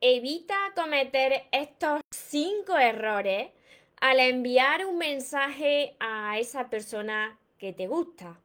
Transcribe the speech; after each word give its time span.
Evita 0.00 0.54
cometer 0.76 1.42
estos 1.50 2.00
cinco 2.12 2.78
errores 2.78 3.48
al 4.00 4.20
enviar 4.20 4.86
un 4.86 4.96
mensaje 4.96 5.96
a 5.98 6.38
esa 6.38 6.70
persona 6.70 7.36
que 7.58 7.72
te 7.72 7.88
gusta. 7.88 8.38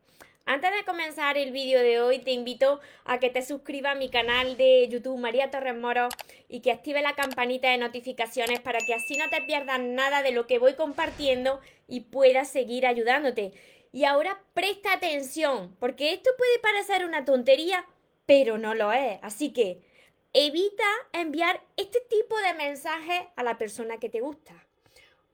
Antes 0.45 0.71
de 0.71 0.83
comenzar 0.83 1.37
el 1.37 1.51
vídeo 1.51 1.79
de 1.79 2.01
hoy, 2.01 2.17
te 2.17 2.31
invito 2.31 2.79
a 3.05 3.19
que 3.19 3.29
te 3.29 3.43
suscribas 3.43 3.91
a 3.91 3.99
mi 3.99 4.09
canal 4.09 4.57
de 4.57 4.87
YouTube 4.89 5.19
María 5.19 5.51
Torres 5.51 5.77
Moro 5.77 6.09
y 6.49 6.61
que 6.61 6.71
active 6.71 7.03
la 7.03 7.13
campanita 7.13 7.69
de 7.69 7.77
notificaciones 7.77 8.59
para 8.59 8.79
que 8.79 8.95
así 8.95 9.15
no 9.15 9.29
te 9.29 9.43
pierdas 9.43 9.79
nada 9.79 10.23
de 10.23 10.31
lo 10.31 10.47
que 10.47 10.57
voy 10.57 10.73
compartiendo 10.73 11.61
y 11.87 11.99
puedas 11.99 12.49
seguir 12.49 12.87
ayudándote. 12.87 13.53
Y 13.91 14.05
ahora 14.05 14.41
presta 14.55 14.91
atención, 14.91 15.75
porque 15.79 16.13
esto 16.13 16.31
puede 16.35 16.57
parecer 16.57 17.05
una 17.05 17.25
tontería, 17.25 17.85
pero 18.25 18.57
no 18.57 18.73
lo 18.73 18.91
es. 18.91 19.19
Así 19.21 19.53
que 19.53 19.92
evita 20.33 20.83
enviar 21.11 21.61
este 21.77 21.99
tipo 22.09 22.35
de 22.39 22.55
mensajes 22.55 23.21
a 23.35 23.43
la 23.43 23.59
persona 23.59 23.99
que 23.99 24.09
te 24.09 24.19
gusta. 24.19 24.53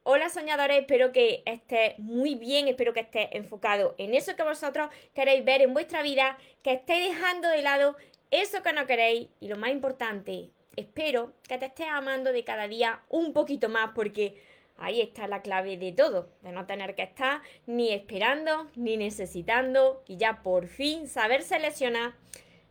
Hola 0.03 0.27
soñadores, 0.29 0.81
espero 0.81 1.13
que 1.13 1.41
estés 1.45 1.97
muy 1.99 2.35
bien, 2.35 2.67
espero 2.67 2.93
que 2.93 2.99
estés 3.01 3.29
enfocado 3.31 3.95
en 3.97 4.13
eso 4.13 4.35
que 4.35 4.43
vosotros 4.43 4.89
queréis 5.13 5.45
ver 5.45 5.61
en 5.61 5.73
vuestra 5.73 6.03
vida, 6.03 6.37
que 6.63 6.73
estéis 6.73 7.13
dejando 7.13 7.47
de 7.47 7.61
lado 7.61 7.95
eso 8.29 8.61
que 8.61 8.73
no 8.73 8.85
queréis 8.87 9.29
y 9.39 9.47
lo 9.47 9.55
más 9.55 9.71
importante, 9.71 10.49
espero 10.75 11.33
que 11.47 11.57
te 11.57 11.67
estés 11.67 11.87
amando 11.89 12.33
de 12.33 12.43
cada 12.43 12.67
día 12.67 13.01
un 13.07 13.31
poquito 13.31 13.69
más 13.69 13.91
porque 13.95 14.43
ahí 14.75 14.99
está 14.99 15.27
la 15.27 15.41
clave 15.41 15.77
de 15.77 15.93
todo, 15.93 16.29
de 16.41 16.51
no 16.51 16.65
tener 16.65 16.95
que 16.95 17.03
estar 17.03 17.41
ni 17.67 17.93
esperando 17.93 18.69
ni 18.75 18.97
necesitando 18.97 20.03
y 20.07 20.17
ya 20.17 20.43
por 20.43 20.67
fin 20.67 21.07
saber 21.07 21.43
seleccionar 21.43 22.15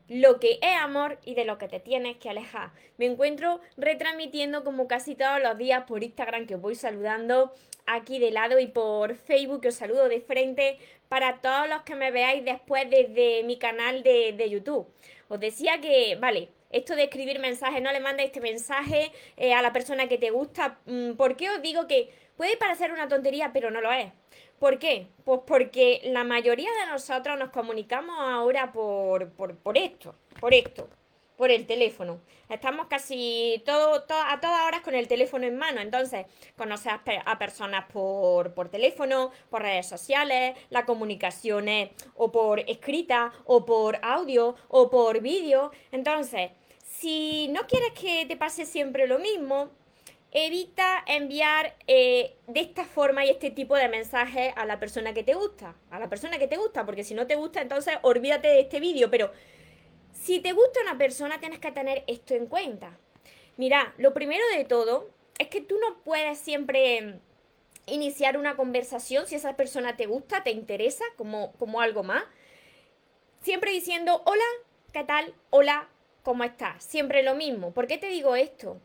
lo 0.09 0.41
que 0.41 0.59
es 0.63 0.77
amor 0.81 1.19
y 1.25 1.35
de 1.35 1.45
lo 1.45 1.59
que 1.59 1.69
te 1.69 1.81
tienes 1.81 2.17
que 2.17 2.31
alejar. 2.31 2.71
Me 2.97 3.07
encuentro 3.07 3.61
retransmitiendo 3.77 4.65
como 4.65 4.89
casi 4.89 5.15
todos 5.15 5.41
los 5.43 5.57
días 5.59 5.85
por 5.87 6.03
Instagram 6.03 6.47
que 6.47 6.57
os 6.57 6.61
voy 6.61 6.75
saludando 6.75 7.53
aquí 7.87 8.19
de 8.19 8.31
lado 8.31 8.59
y 8.59 8.67
por 8.67 9.15
Facebook 9.15 9.63
que 9.63 9.69
os 9.69 9.75
saludo 9.75 10.09
de 10.09 10.21
frente 10.21 10.79
para 11.09 11.41
todos 11.41 11.69
los 11.69 11.83
que 11.83 11.95
me 11.95 12.11
veáis 12.11 12.45
después 12.45 12.89
desde 12.91 13.43
mi 13.45 13.59
canal 13.59 14.03
de, 14.03 14.49
YouTube. 14.49 14.87
Os 15.29 15.41
decía 15.41 15.81
que, 15.81 16.17
vale, 16.17 16.49
esto 16.71 16.95
de 16.95 17.05
escribir 17.05 17.39
mensajes, 17.39 17.83
no 17.83 17.93
le 17.93 18.01
mandes 18.01 18.27
este 18.27 18.41
mensaje 18.41 19.13
eh, 19.37 19.55
a 19.55 19.63
la 19.63 19.73
persona 19.73 20.09
que 20.09 20.19
te 20.19 20.31
gusta. 20.31 20.79
Mm, 20.87 21.13
¿Por 21.13 21.37
qué 21.37 21.51
os 21.51 21.63
digo 21.63 21.87
que 21.87 22.11
puede 22.37 22.57
parecer 22.57 22.93
una 22.93 23.09
tontería, 23.09 23.53
pero 23.53 23.71
no 23.71 23.81
lo 23.81 23.93
es? 23.93 24.13
¿Por 24.59 24.79
qué? 24.79 25.07
Pues 25.25 25.41
porque 25.47 26.01
la 26.05 26.25
mayoría 26.25 26.71
de 26.73 26.91
nosotros 26.91 27.39
nos 27.39 27.51
comunicamos 27.51 28.17
ahora 28.19 28.73
por, 28.73 29.31
por, 29.31 29.79
esto, 29.79 30.17
por 30.41 30.53
esto, 30.53 30.89
por 31.37 31.53
el 31.53 31.65
teléfono. 31.65 32.21
Estamos 32.49 32.89
casi 32.89 33.63
todo, 33.65 33.95
a 33.95 34.41
todas 34.41 34.67
horas 34.67 34.81
con 34.81 34.97
el 34.97 35.07
teléfono 35.07 35.47
en 35.47 35.57
mano. 35.57 35.81
Entonces, 35.81 36.27
conoces 36.57 36.93
a, 36.93 37.39
personas 37.39 37.85
por, 37.93 38.53
por, 38.53 38.69
teléfono, 38.69 39.31
por 39.49 39.63
redes 39.63 39.87
sociales, 39.87 40.57
la 40.71 40.85
comunicación 40.85 41.69
es 41.69 41.91
o 42.17 42.33
por 42.33 42.59
escrita, 42.61 43.33
o 43.45 43.65
por 43.65 44.01
audio, 44.03 44.57
o 44.67 44.91
por 44.91 45.21
vídeo. 45.21 45.71
Entonces, 45.93 46.51
si 47.01 47.47
no 47.49 47.61
quieres 47.69 47.93
que 47.93 48.27
te 48.27 48.37
pase 48.37 48.67
siempre 48.67 49.07
lo 49.07 49.21
mismo, 49.21 49.71
evita 50.33 51.05
enviar 51.07 51.77
eh, 51.87 52.37
de 52.49 52.61
esta 52.61 52.85
forma 52.85 53.25
y 53.25 53.31
este 53.31 53.53
tipo 53.53 53.77
de 53.77 53.89
mensajes 53.89 54.53
a 54.57 54.67
la 54.67 54.81
persona 54.81 55.15
que 55.15 55.23
te 55.23 55.35
gusta. 55.35 55.77
A 55.91 56.01
la 56.01 56.09
persona 56.09 56.39
que 56.39 56.49
te 56.49 56.57
gusta, 56.57 56.85
porque 56.85 57.05
si 57.05 57.15
no 57.15 57.29
te 57.29 57.37
gusta, 57.37 57.63
entonces 57.63 57.95
olvídate 58.03 58.49
de 58.49 58.61
este 58.61 58.81
vídeo. 58.81 59.11
Pero 59.11 59.31
si 60.13 60.41
te 60.41 60.53
gusta 60.53 60.81
una 60.83 60.99
persona, 60.99 61.39
tienes 61.39 61.61
que 61.61 61.71
tener 61.71 62.03
esto 62.09 62.35
en 62.35 62.47
cuenta. 62.47 62.99
Mira, 63.57 63.95
lo 63.97 64.13
primero 64.13 64.45
de 64.57 64.65
todo 64.65 65.09
es 65.39 65.47
que 65.49 65.61
tú 65.61 65.79
no 65.79 66.03
puedes 66.03 66.39
siempre 66.39 67.21
iniciar 67.87 68.37
una 68.37 68.57
conversación 68.57 69.29
si 69.29 69.37
esa 69.37 69.57
persona 69.57 69.97
te 69.97 70.07
gusta, 70.07 70.43
te 70.43 70.51
interesa, 70.51 71.05
como, 71.17 71.53
como 71.53 71.81
algo 71.81 72.03
más. 72.03 72.25
Siempre 73.41 73.71
diciendo, 73.71 74.21
hola, 74.27 74.45
¿qué 74.93 75.05
tal? 75.05 75.33
Hola, 75.51 75.89
¿cómo 76.29 76.45
estás? 76.45 76.85
Siempre 76.85 77.23
lo 77.23 77.35
mismo. 77.35 77.73
¿Por 77.73 77.87
qué 77.87 77.97
te 77.97 78.09
digo 78.09 78.37
esto? 78.37 78.79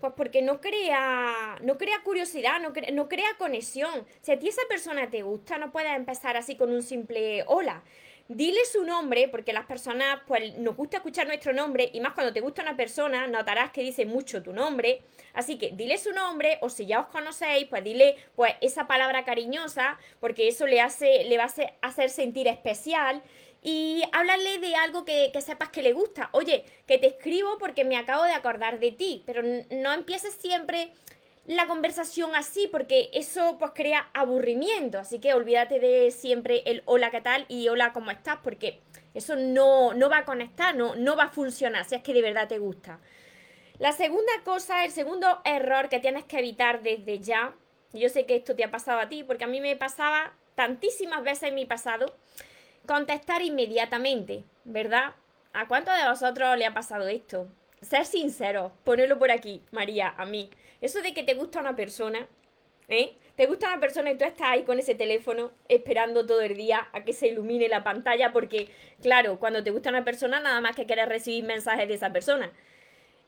Pues 0.00 0.14
porque 0.16 0.40
no 0.40 0.62
crea, 0.62 1.58
no 1.60 1.76
crea 1.76 2.00
curiosidad, 2.02 2.58
no 2.58 2.72
crea, 2.72 2.90
no 2.90 3.06
crea 3.06 3.36
conexión. 3.36 4.06
Si 4.22 4.32
a 4.32 4.38
ti 4.38 4.48
esa 4.48 4.62
persona 4.66 5.10
te 5.10 5.20
gusta, 5.20 5.58
no 5.58 5.70
puedes 5.70 5.94
empezar 5.94 6.38
así 6.38 6.56
con 6.56 6.72
un 6.72 6.82
simple 6.82 7.44
hola. 7.48 7.82
Dile 8.28 8.64
su 8.64 8.82
nombre, 8.82 9.28
porque 9.28 9.52
las 9.52 9.66
personas, 9.66 10.20
pues 10.26 10.56
nos 10.56 10.74
gusta 10.74 10.96
escuchar 10.96 11.26
nuestro 11.26 11.52
nombre, 11.52 11.90
y 11.92 12.00
más 12.00 12.14
cuando 12.14 12.32
te 12.32 12.40
gusta 12.40 12.62
una 12.62 12.76
persona, 12.76 13.26
notarás 13.26 13.72
que 13.72 13.82
dice 13.82 14.06
mucho 14.06 14.42
tu 14.42 14.54
nombre. 14.54 15.02
Así 15.34 15.58
que 15.58 15.72
dile 15.72 15.98
su 15.98 16.12
nombre, 16.12 16.56
o 16.62 16.70
si 16.70 16.86
ya 16.86 17.00
os 17.00 17.08
conocéis, 17.08 17.68
pues 17.68 17.84
dile 17.84 18.16
pues 18.34 18.54
esa 18.62 18.86
palabra 18.86 19.22
cariñosa, 19.26 19.98
porque 20.18 20.48
eso 20.48 20.66
le 20.66 20.80
hace, 20.80 21.24
le 21.24 21.36
va 21.36 21.44
a 21.44 21.86
hacer 21.86 22.08
sentir 22.08 22.48
especial 22.48 23.22
y 23.62 24.02
háblale 24.12 24.58
de 24.58 24.76
algo 24.76 25.04
que, 25.04 25.32
sepas 25.40 25.70
que 25.70 25.82
le 25.82 25.92
gusta. 25.92 26.28
Oye, 26.32 26.64
que 26.86 26.98
te 26.98 27.08
escribo 27.08 27.58
porque 27.58 27.84
me 27.84 27.96
acabo 27.96 28.24
de 28.24 28.32
acordar 28.32 28.78
de 28.78 28.92
ti, 28.92 29.22
pero 29.26 29.42
no 29.42 29.92
empieces 29.92 30.34
siempre 30.34 30.92
la 31.46 31.66
conversación 31.66 32.34
así 32.34 32.68
porque 32.68 33.10
eso 33.12 33.56
pues 33.58 33.72
crea 33.74 34.08
aburrimiento. 34.14 34.98
Así 34.98 35.18
que 35.18 35.34
olvídate 35.34 35.80
de 35.80 36.10
siempre 36.10 36.62
el 36.66 36.82
hola, 36.86 37.10
¿qué 37.10 37.20
tal? 37.20 37.46
y 37.48 37.68
hola, 37.68 37.92
¿cómo 37.92 38.10
estás? 38.10 38.38
Porque 38.42 38.80
eso 39.14 39.36
no, 39.36 39.94
no 39.94 40.10
va 40.10 40.18
a 40.18 40.24
conectar, 40.24 40.74
no, 40.74 40.94
no 40.94 41.16
va 41.16 41.24
a 41.24 41.30
funcionar 41.30 41.84
si 41.84 41.94
es 41.94 42.02
que 42.02 42.14
de 42.14 42.22
verdad 42.22 42.48
te 42.48 42.58
gusta. 42.58 43.00
La 43.78 43.92
segunda 43.92 44.32
cosa, 44.44 44.84
el 44.84 44.90
segundo 44.90 45.40
error 45.44 45.88
que 45.88 46.00
tienes 46.00 46.24
que 46.24 46.38
evitar 46.38 46.82
desde 46.82 47.18
ya, 47.18 47.54
yo 47.92 48.08
sé 48.08 48.26
que 48.26 48.36
esto 48.36 48.56
te 48.56 48.64
ha 48.64 48.70
pasado 48.70 49.00
a 49.00 49.08
ti 49.08 49.22
porque 49.22 49.44
a 49.44 49.48
mí 49.48 49.60
me 49.60 49.76
pasaba 49.76 50.32
tantísimas 50.54 51.22
veces 51.22 51.50
en 51.50 51.54
mi 51.54 51.66
pasado, 51.66 52.16
contestar 52.86 53.42
inmediatamente, 53.42 54.44
¿verdad? 54.64 55.14
¿A 55.52 55.66
cuántos 55.68 55.96
de 55.96 56.08
vosotros 56.08 56.56
le 56.58 56.66
ha 56.66 56.74
pasado 56.74 57.08
esto? 57.08 57.48
Ser 57.80 58.04
sincero, 58.06 58.72
ponelo 58.84 59.18
por 59.18 59.30
aquí, 59.30 59.62
María, 59.70 60.14
a 60.16 60.24
mí. 60.24 60.50
Eso 60.80 61.00
de 61.02 61.14
que 61.14 61.22
te 61.22 61.34
gusta 61.34 61.60
una 61.60 61.76
persona, 61.76 62.26
¿eh? 62.88 63.16
Te 63.36 63.46
gusta 63.46 63.68
una 63.68 63.80
persona 63.80 64.10
y 64.10 64.16
tú 64.16 64.24
estás 64.24 64.48
ahí 64.48 64.62
con 64.62 64.78
ese 64.78 64.94
teléfono 64.94 65.50
esperando 65.68 66.24
todo 66.24 66.40
el 66.40 66.56
día 66.56 66.88
a 66.92 67.04
que 67.04 67.12
se 67.12 67.28
ilumine 67.28 67.68
la 67.68 67.84
pantalla 67.84 68.32
porque, 68.32 68.68
claro, 69.02 69.38
cuando 69.38 69.62
te 69.62 69.70
gusta 69.70 69.90
una 69.90 70.04
persona 70.04 70.40
nada 70.40 70.60
más 70.62 70.74
que 70.74 70.86
quieres 70.86 71.08
recibir 71.08 71.44
mensajes 71.44 71.86
de 71.86 71.94
esa 71.94 72.12
persona. 72.12 72.50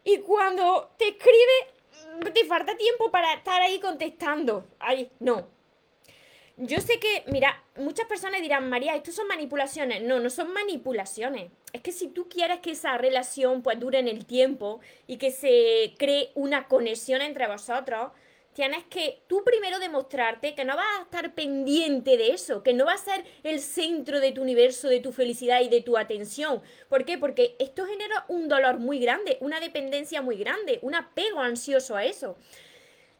Y 0.04 0.18
cuando 0.18 0.92
te 0.96 1.08
escribe, 1.08 2.32
te 2.32 2.44
falta 2.46 2.76
tiempo 2.76 3.10
para 3.10 3.34
estar 3.34 3.60
ahí 3.60 3.78
contestando. 3.80 4.66
Ay, 4.78 5.10
no, 5.20 5.48
yo 6.58 6.80
sé 6.80 6.98
que, 6.98 7.22
mira, 7.28 7.62
muchas 7.76 8.06
personas 8.06 8.40
dirán, 8.40 8.68
María, 8.68 8.96
esto 8.96 9.12
son 9.12 9.28
manipulaciones. 9.28 10.02
No, 10.02 10.18
no 10.18 10.28
son 10.28 10.52
manipulaciones. 10.52 11.50
Es 11.72 11.80
que 11.82 11.92
si 11.92 12.08
tú 12.08 12.28
quieres 12.28 12.58
que 12.60 12.72
esa 12.72 12.98
relación 12.98 13.62
pues 13.62 13.78
dure 13.78 14.00
en 14.00 14.08
el 14.08 14.26
tiempo 14.26 14.80
y 15.06 15.18
que 15.18 15.30
se 15.30 15.94
cree 15.98 16.32
una 16.34 16.66
conexión 16.66 17.22
entre 17.22 17.46
vosotros, 17.46 18.10
tienes 18.54 18.82
que 18.86 19.22
tú 19.28 19.44
primero 19.44 19.78
demostrarte 19.78 20.56
que 20.56 20.64
no 20.64 20.74
vas 20.74 20.98
a 20.98 21.02
estar 21.02 21.32
pendiente 21.32 22.16
de 22.16 22.32
eso, 22.32 22.64
que 22.64 22.72
no 22.72 22.86
va 22.86 22.94
a 22.94 22.98
ser 22.98 23.24
el 23.44 23.60
centro 23.60 24.18
de 24.18 24.32
tu 24.32 24.42
universo, 24.42 24.88
de 24.88 24.98
tu 24.98 25.12
felicidad 25.12 25.60
y 25.60 25.68
de 25.68 25.80
tu 25.80 25.96
atención. 25.96 26.60
¿Por 26.88 27.04
qué? 27.04 27.18
Porque 27.18 27.54
esto 27.60 27.86
genera 27.86 28.24
un 28.26 28.48
dolor 28.48 28.80
muy 28.80 28.98
grande, 28.98 29.38
una 29.40 29.60
dependencia 29.60 30.22
muy 30.22 30.36
grande, 30.36 30.80
un 30.82 30.96
apego 30.96 31.38
ansioso 31.38 31.94
a 31.94 32.04
eso. 32.04 32.36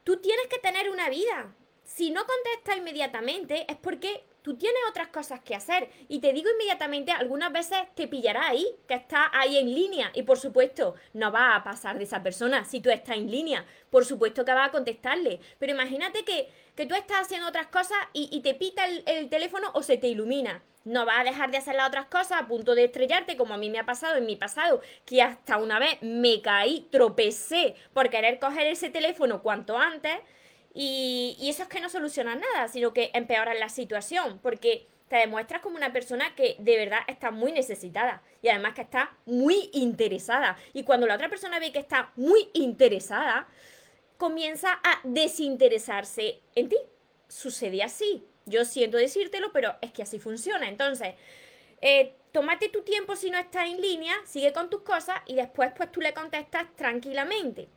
Tú 0.03 0.17
tienes 0.17 0.49
que 0.49 0.59
tener 0.59 0.91
una 0.91 1.09
vida, 1.09 1.55
si 1.89 2.11
no 2.11 2.21
contestas 2.27 2.77
inmediatamente 2.77 3.65
es 3.67 3.77
porque 3.79 4.23
tú 4.43 4.59
tienes 4.59 4.79
otras 4.91 5.09
cosas 5.09 5.41
que 5.41 5.55
hacer. 5.55 5.89
Y 6.09 6.21
te 6.21 6.35
digo 6.35 6.51
inmediatamente, 6.51 7.13
algunas 7.13 7.51
veces 7.51 7.79
te 7.95 8.07
pillará 8.07 8.49
ahí, 8.49 8.67
que 8.87 8.93
está 8.93 9.31
ahí 9.33 9.57
en 9.57 9.75
línea. 9.75 10.11
Y 10.13 10.23
por 10.23 10.39
supuesto, 10.39 10.97
no 11.15 11.33
va 11.33 11.57
a 11.57 11.65
pasar 11.65 11.97
de 11.97 12.05
esa 12.05 12.23
persona 12.23 12.67
si 12.67 12.81
tú 12.81 12.91
estás 12.91 13.17
en 13.17 13.31
línea. 13.31 13.65
Por 13.89 14.05
supuesto 14.05 14.45
que 14.45 14.53
va 14.53 14.67
a 14.67 14.71
contestarle. 14.71 15.41
Pero 15.59 15.73
imagínate 15.73 16.27
que, 16.27 16.53
tú 16.87 16.95
estás 16.95 17.23
haciendo 17.23 17.49
otras 17.49 17.69
cosas 17.69 17.97
y, 18.13 18.39
te 18.43 18.53
pita 18.55 18.85
el, 18.87 19.03
el, 19.07 19.31
teléfono 19.31 19.71
o 19.73 19.83
se 19.83 19.97
te 19.97 20.09
ilumina. 20.09 20.63
No 20.85 21.07
vas 21.07 21.21
a 21.21 21.25
dejar 21.25 21.51
de 21.51 21.57
hacer 21.57 21.75
las 21.75 21.89
otras 21.89 22.07
cosas 22.07 22.43
a 22.43 22.47
punto 22.47 22.75
de 22.75 22.85
estrellarte, 22.85 23.39
como 23.39 23.55
a 23.55 23.59
mí 23.59 23.71
me 23.71 23.79
ha 23.79 23.87
pasado 23.87 24.17
en 24.17 24.27
mi 24.27 24.37
pasado, 24.37 24.83
que 25.07 25.23
hasta 25.23 25.57
una 25.57 25.79
vez 25.79 25.97
me 26.03 26.43
caí, 26.43 26.87
tropecé 26.93 27.77
por 27.95 28.11
querer 28.11 28.39
coger 28.39 28.67
ese 28.67 28.91
teléfono 28.91 29.43
cuanto 29.43 29.79
antes 29.79 30.19
y, 30.75 31.37
eso 31.49 31.63
es 31.63 31.69
que 31.69 31.81
no 31.81 31.89
soluciona 31.89 32.35
nada, 32.35 32.69
sino 32.69 32.93
que 32.93 33.11
empeora 33.15 33.55
la 33.55 33.69
situación, 33.69 34.39
porque 34.43 34.87
te 35.09 35.17
demuestras 35.17 35.63
como 35.63 35.77
una 35.77 35.93
persona 35.93 36.35
que 36.35 36.57
de 36.59 36.77
verdad 36.77 37.01
está 37.09 37.31
muy 37.31 37.51
necesitada 37.51 38.23
y 38.43 38.49
además 38.49 38.75
que 38.75 38.83
está 38.83 39.17
muy 39.25 39.71
interesada. 39.73 40.59
Y 40.75 40.85
cuando 40.85 41.07
la 41.07 41.15
otra 41.15 41.31
persona 41.31 41.59
ve 41.59 41.73
que 41.73 41.79
está 41.79 42.13
muy 42.17 42.51
interesada, 42.53 43.49
comienza 44.19 44.79
a 44.83 45.01
desinteresarse 45.05 46.41
en 46.55 46.69
ti. 46.69 46.77
Sucede 47.29 47.83
así. 47.83 48.25
Yo 48.45 48.65
siento 48.65 48.99
decírtelo, 48.99 49.51
pero 49.53 49.77
es 49.81 49.93
que 49.93 50.03
así 50.03 50.19
funciona. 50.19 50.69
Entonces, 50.69 51.15
eh, 51.81 52.15
tómate 52.33 52.69
tu 52.69 52.83
tiempo 52.83 53.17
si 53.17 53.31
no 53.31 53.39
estás 53.39 53.69
en 53.69 53.81
línea, 53.81 54.15
sigue 54.25 54.53
con 54.53 54.69
tus 54.69 54.83
cosas 54.83 55.21
y 55.27 55.35
después 55.35 55.73
pues 55.77 55.91
tú 55.91 56.01
le 56.01 56.13
contestas 56.13 56.67
tranquilamente. 56.77 57.69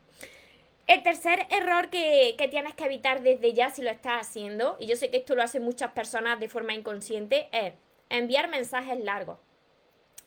El 0.88 1.04
tercer 1.04 1.48
error 1.50 1.90
que, 1.90 2.36
que, 2.38 2.48
tienes 2.48 2.74
que 2.74 2.86
evitar 2.86 3.22
desde 3.22 3.54
ya 3.54 3.70
si 3.70 3.82
lo 3.82 3.90
estás 3.90 4.28
haciendo, 4.28 4.78
y 4.80 4.88
yo 4.88 4.96
sé 4.96 5.10
que 5.10 5.18
esto 5.18 5.36
lo 5.36 5.44
hacen 5.44 5.64
muchas 5.64 5.92
personas 5.92 6.40
de 6.40 6.50
forma 6.50 6.74
inconsciente, 6.74 7.48
es 7.52 7.74
enviar 8.10 8.50
mensajes 8.50 9.00
largos 9.04 9.38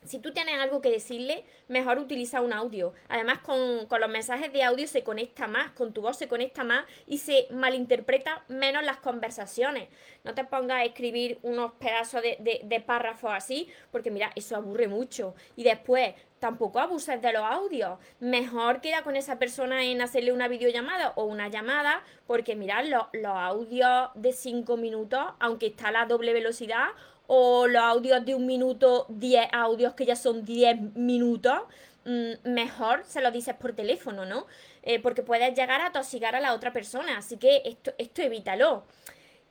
si 0.05 0.19
tú 0.19 0.31
tienes 0.33 0.59
algo 0.59 0.81
que 0.81 0.89
decirle, 0.89 1.45
mejor 1.67 1.99
utiliza 1.99 2.41
un 2.41 2.53
audio. 2.53 2.93
Además, 3.09 3.39
con, 3.39 3.87
los 3.99 4.09
mensajes 4.09 4.51
de 4.53 4.63
audio 4.63 4.87
se 4.87 5.03
conecta 5.03 5.47
más, 5.47 5.71
con 5.71 5.93
tu 5.93 6.01
voz 6.01 6.17
se 6.17 6.27
conecta 6.27 6.63
más 6.63 6.85
y 7.07 7.17
se 7.19 7.47
malinterpreta 7.51 8.43
menos 8.47 8.83
las 8.83 8.97
conversaciones. 8.97 9.89
No 10.23 10.33
te 10.33 10.43
pongas 10.43 10.77
a 10.77 10.83
escribir 10.83 11.39
unos 11.41 11.73
pedazos 11.73 12.21
de, 12.21 12.61
de 12.63 12.79
párrafos 12.81 13.31
así, 13.33 13.69
porque 13.91 14.11
mira, 14.11 14.31
eso 14.35 14.55
aburre 14.55 14.87
mucho. 14.87 15.35
Y 15.55 15.63
después, 15.63 16.13
tampoco 16.39 16.79
abuses 16.79 17.21
de 17.21 17.33
los 17.33 17.41
audios. 17.41 17.97
Mejor 18.19 18.81
queda 18.81 19.01
con 19.01 19.15
esa 19.15 19.39
persona 19.39 19.83
en 19.83 20.01
hacerle 20.01 20.31
una 20.31 20.47
videollamada 20.47 21.13
o 21.15 21.23
una 21.23 21.47
llamada, 21.47 22.03
porque 22.27 22.55
mirad, 22.55 22.85
los, 22.85 23.03
los 23.13 23.35
audios 23.35 24.09
de 24.13 24.31
5 24.31 24.77
minutos, 24.77 25.21
aunque 25.39 25.67
está 25.67 25.87
a 25.87 25.91
la 25.91 26.05
doble 26.05 26.33
velocidad, 26.33 26.89
o 27.27 27.67
los 27.67 27.81
audios 27.81 28.25
de 28.25 28.35
un 28.35 28.45
minuto, 28.45 29.05
10 29.09 29.47
audios 29.51 29.93
que 29.93 30.05
ya 30.05 30.15
son 30.15 30.45
10 30.45 30.95
minutos, 30.95 31.61
mm, 32.05 32.49
mejor 32.49 33.03
se 33.05 33.21
lo 33.21 33.31
dices 33.31 33.55
por 33.55 33.73
teléfono, 33.73 34.25
¿no? 34.25 34.45
Eh, 34.83 34.99
porque 34.99 35.23
puedes 35.23 35.55
llegar 35.57 35.81
a 35.81 35.91
tosigar 35.91 36.35
a 36.35 36.39
la 36.39 36.53
otra 36.53 36.71
persona, 36.71 37.17
así 37.17 37.37
que 37.37 37.61
esto, 37.65 37.93
esto 37.97 38.21
evítalo. 38.21 38.83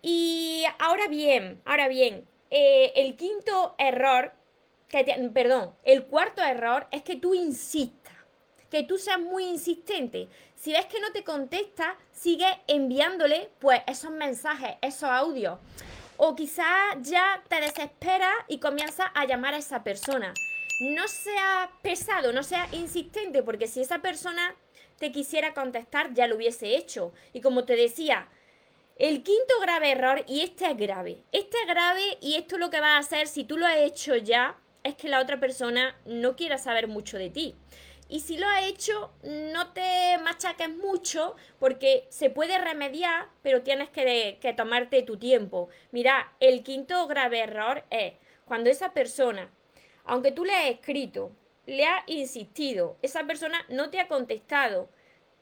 Y 0.02 0.64
ahora 0.78 1.08
bien, 1.08 1.60
ahora 1.64 1.88
bien, 1.88 2.26
eh, 2.50 2.92
el 2.96 3.16
quinto 3.16 3.74
error, 3.78 4.32
que 4.86 5.02
perdón, 5.32 5.74
el 5.82 6.04
cuarto 6.04 6.42
error 6.42 6.86
es 6.92 7.02
que 7.02 7.16
tú 7.16 7.34
insistas, 7.34 8.14
que 8.70 8.82
tú 8.84 8.98
seas 8.98 9.18
muy 9.18 9.44
insistente. 9.44 10.28
Si 10.54 10.72
ves 10.72 10.86
que 10.86 11.00
no 11.00 11.10
te 11.12 11.24
contesta, 11.24 11.96
sigue 12.12 12.46
enviándole 12.66 13.50
pues 13.58 13.80
esos 13.86 14.10
mensajes, 14.10 14.76
esos 14.82 15.10
audios. 15.10 15.58
O 16.16 16.34
quizá 16.36 16.66
ya 17.00 17.42
te 17.48 17.60
desesperas 17.60 18.34
y 18.48 18.58
comienzas 18.58 19.08
a 19.14 19.24
llamar 19.26 19.54
a 19.54 19.58
esa 19.58 19.82
persona. 19.82 20.32
No 20.80 21.08
sea 21.08 21.70
pesado, 21.82 22.32
no 22.32 22.42
sea 22.42 22.68
insistente, 22.72 23.42
porque 23.42 23.66
si 23.66 23.80
esa 23.80 23.98
persona 23.98 24.54
te 24.98 25.12
quisiera 25.12 25.54
contestar, 25.54 26.14
ya 26.14 26.26
lo 26.26 26.36
hubiese 26.36 26.76
hecho. 26.76 27.12
Y 27.32 27.40
como 27.40 27.64
te 27.64 27.76
decía, 27.76 28.28
el 28.96 29.22
quinto 29.22 29.54
grave 29.60 29.90
error, 29.90 30.24
y 30.28 30.42
este 30.42 30.66
es 30.70 30.76
grave, 30.76 31.24
este 31.32 31.56
es 31.60 31.66
grave 31.66 32.18
y 32.20 32.36
esto 32.36 32.58
lo 32.58 32.70
que 32.70 32.80
va 32.80 32.96
a 32.96 32.98
hacer 32.98 33.26
si 33.26 33.44
tú 33.44 33.56
lo 33.56 33.66
has 33.66 33.78
hecho 33.78 34.14
ya, 34.16 34.56
es 34.84 34.94
que 34.94 35.08
la 35.08 35.20
otra 35.20 35.40
persona 35.40 35.96
no 36.04 36.36
quiera 36.36 36.58
saber 36.58 36.86
mucho 36.86 37.18
de 37.18 37.30
ti. 37.30 37.56
Y 38.14 38.20
si 38.20 38.38
lo 38.38 38.46
ha 38.46 38.64
hecho, 38.64 39.10
no 39.24 39.72
te 39.72 40.16
machaques 40.22 40.68
mucho 40.68 41.34
porque 41.58 42.06
se 42.10 42.30
puede 42.30 42.56
remediar, 42.58 43.26
pero 43.42 43.62
tienes 43.62 43.88
que, 43.90 44.38
que 44.40 44.52
tomarte 44.52 45.02
tu 45.02 45.16
tiempo. 45.16 45.68
Mira, 45.90 46.32
el 46.38 46.62
quinto 46.62 47.08
grave 47.08 47.40
error 47.40 47.82
es 47.90 48.12
cuando 48.44 48.70
esa 48.70 48.92
persona, 48.92 49.50
aunque 50.04 50.30
tú 50.30 50.44
le 50.44 50.54
has 50.54 50.66
escrito, 50.66 51.32
le 51.66 51.86
has 51.86 52.04
insistido, 52.06 52.96
esa 53.02 53.24
persona 53.24 53.66
no 53.68 53.90
te 53.90 53.98
ha 53.98 54.06
contestado, 54.06 54.88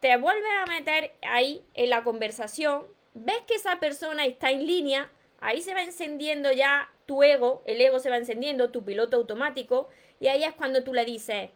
te 0.01 0.17
vuelves 0.17 0.53
a 0.63 0.65
meter 0.65 1.13
ahí 1.21 1.63
en 1.75 1.91
la 1.91 2.03
conversación, 2.03 2.87
ves 3.13 3.43
que 3.47 3.57
esa 3.57 3.81
persona 3.81 4.25
está 4.25 4.51
en 4.51 4.67
línea, 4.67 5.13
ahí 5.41 5.61
se 5.61 5.75
va 5.75 5.83
encendiendo 5.83 6.51
ya 6.53 6.91
tu 7.05 7.23
ego, 7.23 7.63
el 7.67 7.83
ego 7.83 7.99
se 7.99 8.09
va 8.09 8.17
encendiendo, 8.17 8.71
tu 8.71 8.83
piloto 8.83 9.19
automático, 9.19 9.91
y 10.21 10.29
ahí 10.29 10.43
es 10.43 10.55
cuando 10.55 10.83
tú 10.83 10.95
le 10.95 11.05
dices, 11.05 11.51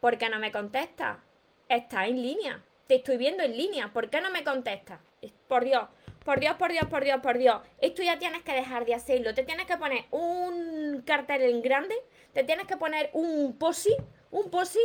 ¿Por 0.00 0.16
qué 0.16 0.30
no 0.30 0.38
me 0.38 0.50
contesta? 0.50 1.22
Está 1.68 2.06
en 2.06 2.22
línea. 2.22 2.64
Te 2.86 2.96
estoy 2.96 3.18
viendo 3.18 3.42
en 3.42 3.56
línea. 3.56 3.92
¿Por 3.92 4.08
qué 4.08 4.20
no 4.20 4.30
me 4.30 4.42
contesta? 4.42 5.00
Por 5.46 5.64
Dios, 5.64 5.88
por 6.24 6.40
Dios, 6.40 6.54
por 6.56 6.72
Dios, 6.72 6.86
por 6.88 7.04
Dios, 7.04 7.20
por 7.20 7.38
Dios. 7.38 7.60
Esto 7.78 8.02
ya 8.02 8.18
tienes 8.18 8.42
que 8.42 8.52
dejar 8.52 8.86
de 8.86 8.94
hacerlo. 8.94 9.34
Te 9.34 9.42
tienes 9.42 9.66
que 9.66 9.76
poner 9.76 10.06
un 10.10 11.02
cartel 11.06 11.42
en 11.42 11.60
grande. 11.60 11.94
Te 12.32 12.44
tienes 12.44 12.66
que 12.66 12.78
poner 12.78 13.10
un 13.12 13.58
posi, 13.58 13.94
un 14.30 14.50
posi 14.50 14.80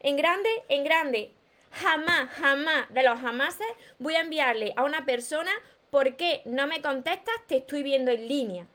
en 0.00 0.16
grande, 0.16 0.50
en 0.68 0.84
grande. 0.84 1.32
Jamás, 1.70 2.30
jamás, 2.30 2.92
de 2.92 3.02
los 3.02 3.18
jamases 3.20 3.66
voy 3.98 4.16
a 4.16 4.20
enviarle 4.20 4.72
a 4.76 4.84
una 4.84 5.04
persona 5.04 5.50
¿por 5.90 6.16
qué 6.16 6.42
no 6.44 6.66
me 6.66 6.82
contestas? 6.82 7.34
Te 7.46 7.58
estoy 7.58 7.82
viendo 7.82 8.10
en 8.10 8.28
línea 8.28 8.66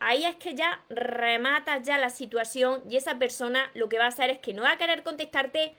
ahí 0.00 0.24
es 0.24 0.36
que 0.36 0.54
ya 0.54 0.84
rematas 0.88 1.82
ya 1.82 1.98
la 1.98 2.10
situación 2.10 2.82
y 2.88 2.96
esa 2.96 3.18
persona 3.18 3.70
lo 3.74 3.88
que 3.88 3.98
va 3.98 4.04
a 4.04 4.08
hacer 4.08 4.30
es 4.30 4.38
que 4.38 4.54
no 4.54 4.62
va 4.62 4.72
a 4.72 4.78
querer 4.78 5.02
contestarte, 5.02 5.74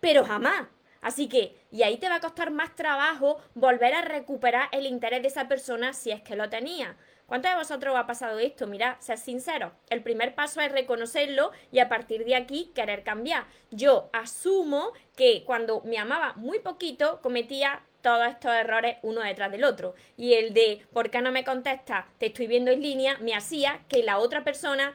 pero 0.00 0.24
jamás. 0.24 0.66
Así 1.00 1.28
que, 1.28 1.54
y 1.70 1.82
ahí 1.82 1.98
te 1.98 2.08
va 2.08 2.16
a 2.16 2.20
costar 2.20 2.50
más 2.50 2.74
trabajo 2.74 3.38
volver 3.54 3.92
a 3.92 4.00
recuperar 4.00 4.68
el 4.72 4.86
interés 4.86 5.20
de 5.20 5.28
esa 5.28 5.48
persona 5.48 5.92
si 5.92 6.10
es 6.10 6.22
que 6.22 6.34
lo 6.34 6.48
tenía. 6.48 6.96
¿Cuántos 7.26 7.50
de 7.50 7.58
vosotros 7.58 7.94
ha 7.96 8.06
pasado 8.06 8.38
esto? 8.38 8.66
Mira, 8.66 8.96
ser 9.00 9.18
sincero. 9.18 9.72
El 9.90 10.02
primer 10.02 10.34
paso 10.34 10.60
es 10.60 10.72
reconocerlo 10.72 11.52
y 11.72 11.78
a 11.78 11.88
partir 11.88 12.24
de 12.24 12.36
aquí 12.36 12.70
querer 12.74 13.02
cambiar. 13.02 13.44
Yo 13.70 14.08
asumo 14.12 14.92
que 15.16 15.44
cuando 15.44 15.82
me 15.82 15.98
amaba 15.98 16.34
muy 16.36 16.58
poquito 16.60 17.20
cometía 17.22 17.82
todos 18.04 18.28
estos 18.28 18.52
errores 18.52 18.98
uno 19.00 19.22
detrás 19.22 19.50
del 19.50 19.64
otro. 19.64 19.94
Y 20.18 20.34
el 20.34 20.52
de 20.52 20.86
¿por 20.92 21.08
qué 21.08 21.22
no 21.22 21.32
me 21.32 21.42
contesta? 21.42 22.06
Te 22.18 22.26
estoy 22.26 22.46
viendo 22.46 22.70
en 22.70 22.82
línea, 22.82 23.16
me 23.18 23.34
hacía 23.34 23.80
que 23.88 24.02
la 24.02 24.18
otra 24.18 24.44
persona 24.44 24.94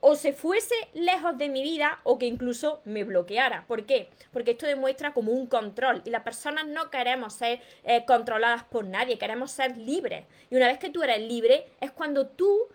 o 0.00 0.14
se 0.14 0.32
fuese 0.32 0.74
lejos 0.94 1.36
de 1.36 1.50
mi 1.50 1.62
vida 1.62 2.00
o 2.04 2.18
que 2.18 2.24
incluso 2.24 2.80
me 2.86 3.04
bloqueara. 3.04 3.66
¿Por 3.66 3.84
qué? 3.84 4.08
Porque 4.32 4.52
esto 4.52 4.64
demuestra 4.64 5.12
como 5.12 5.32
un 5.32 5.46
control 5.46 6.00
y 6.06 6.10
las 6.10 6.22
personas 6.22 6.66
no 6.66 6.90
queremos 6.90 7.34
ser 7.34 7.60
eh, 7.84 8.06
controladas 8.06 8.64
por 8.64 8.86
nadie, 8.86 9.18
queremos 9.18 9.50
ser 9.50 9.76
libres. 9.76 10.24
Y 10.50 10.56
una 10.56 10.68
vez 10.68 10.78
que 10.78 10.88
tú 10.88 11.02
eres 11.02 11.20
libre 11.20 11.66
es 11.82 11.90
cuando 11.90 12.28
tú 12.28 12.68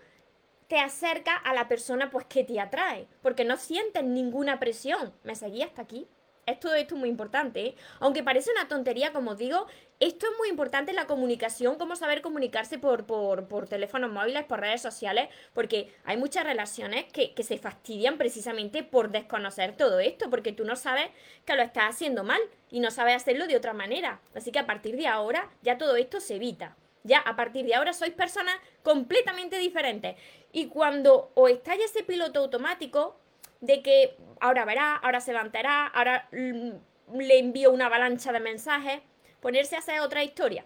te 0.68 0.78
acercas 0.78 1.38
a 1.46 1.56
la 1.56 1.68
persona 1.68 2.12
pues 2.12 2.28
que 2.28 2.44
te 2.44 2.60
atrae, 2.60 3.08
porque 3.24 3.44
no 3.44 3.58
sientes 3.58 4.04
ninguna 4.04 4.60
presión. 4.60 5.14
¿Me 5.24 5.34
seguí 5.34 5.64
hasta 5.64 5.82
aquí? 5.82 6.08
Esto, 6.46 6.74
esto 6.74 6.96
es 6.96 7.00
muy 7.00 7.10
importante. 7.10 7.66
¿eh? 7.66 7.76
Aunque 8.00 8.22
parece 8.22 8.52
una 8.52 8.68
tontería, 8.68 9.14
como 9.14 9.36
digo, 9.36 9.66
esto 10.00 10.28
es 10.30 10.38
muy 10.38 10.50
importante 10.50 10.92
la 10.92 11.08
comunicación, 11.08 11.78
cómo 11.78 11.96
saber 11.96 12.22
comunicarse 12.22 12.78
por, 12.78 13.06
por, 13.06 13.48
por 13.48 13.68
teléfonos 13.68 14.12
móviles, 14.12 14.44
por 14.44 14.60
redes 14.60 14.82
sociales, 14.82 15.30
porque 15.54 15.94
hay 16.04 16.18
muchas 16.18 16.44
relaciones 16.44 17.06
que, 17.06 17.34
que 17.34 17.44
se 17.44 17.58
fastidian 17.58 18.18
precisamente 18.18 18.84
por 18.84 19.12
desconocer 19.12 19.78
todo 19.78 20.00
esto, 20.02 20.30
porque 20.30 20.52
tú 20.52 20.66
no 20.66 20.76
sabes 20.76 21.10
que 21.46 21.56
lo 21.56 21.62
estás 21.64 21.96
haciendo 21.96 22.26
mal 22.26 22.42
y 22.70 22.82
no 22.82 22.92
sabes 22.92 23.16
hacerlo 23.16 23.48
de 23.48 23.56
otra 23.56 23.72
manera. 23.74 24.20
Así 24.36 24.52
que 24.52 24.60
a 24.60 24.66
partir 24.66 24.98
de 24.98 25.08
ahora 25.08 25.50
ya 25.62 25.78
todo 25.78 25.96
esto 25.96 26.20
se 26.20 26.36
evita. 26.36 26.76
Ya 27.04 27.20
a 27.20 27.36
partir 27.36 27.66
de 27.66 27.76
ahora 27.76 27.94
sois 27.94 28.14
personas 28.14 28.56
completamente 28.82 29.58
diferentes. 29.58 30.16
Y 30.52 30.68
cuando 30.68 31.32
os 31.36 31.52
estáis 31.52 31.84
ese 31.84 32.04
piloto 32.04 32.40
automático, 32.40 33.18
de 33.64 33.82
que 33.82 34.18
ahora 34.42 34.66
verá, 34.66 34.98
ahora 34.98 35.22
se 35.22 35.32
levantará, 35.32 35.88
ahora 35.88 36.28
mm, 36.34 37.18
le 37.18 37.40
envío 37.40 37.72
una 37.72 37.86
avalancha 37.86 38.34
de 38.34 38.42
mensajes, 38.42 39.02
ponerse 39.40 39.78
a 39.78 39.80
hacer 39.80 40.02
otra 40.02 40.22
historia. 40.22 40.66